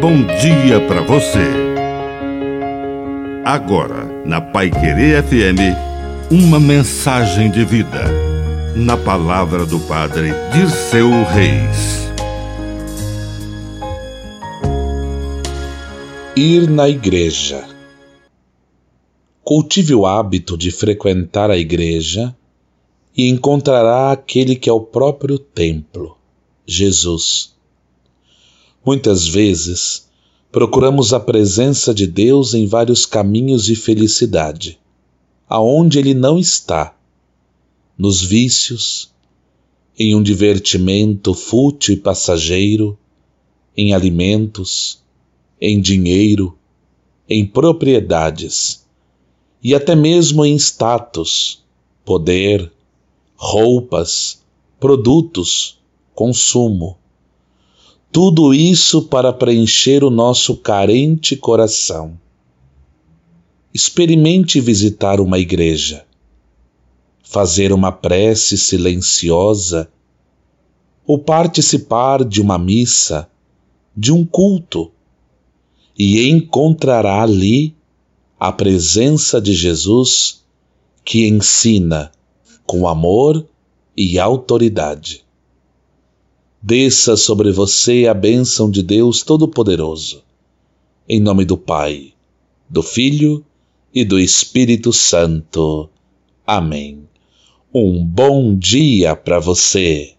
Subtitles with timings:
[0.00, 1.44] bom dia para você.
[3.44, 5.76] Agora, na Pai Querer FM,
[6.30, 8.06] uma mensagem de vida.
[8.74, 12.08] Na palavra do Padre Dirceu Reis.
[16.34, 17.68] Ir na igreja.
[19.44, 22.34] Cultive o hábito de frequentar a igreja
[23.14, 26.16] e encontrará aquele que é o próprio templo,
[26.66, 27.59] Jesus.
[28.84, 30.08] Muitas vezes,
[30.50, 34.78] procuramos a presença de Deus em vários caminhos de felicidade,
[35.48, 36.96] aonde Ele não está,
[37.96, 39.10] nos vícios,
[39.98, 42.98] em um divertimento fútil e passageiro,
[43.76, 45.02] em alimentos,
[45.60, 46.56] em dinheiro,
[47.28, 48.86] em propriedades
[49.62, 51.62] e até mesmo em status,
[52.04, 52.72] poder,
[53.36, 54.42] roupas,
[54.78, 55.78] produtos,
[56.14, 56.96] consumo.
[58.12, 62.18] Tudo isso para preencher o nosso carente coração.
[63.72, 66.04] Experimente visitar uma igreja,
[67.22, 69.88] fazer uma prece silenciosa.
[71.06, 73.28] Ou participar de uma missa,
[73.96, 74.90] de um culto,
[75.96, 77.76] e encontrará ali
[78.40, 80.42] a presença de Jesus
[81.04, 82.10] que ensina
[82.66, 83.46] com amor
[83.96, 85.24] e autoridade
[86.62, 90.22] desça sobre você a bênção de Deus Todo-Poderoso.
[91.08, 92.12] Em nome do Pai,
[92.68, 93.44] do Filho
[93.94, 95.88] e do Espírito Santo.
[96.46, 97.08] Amém.
[97.72, 100.08] Um bom dia para você.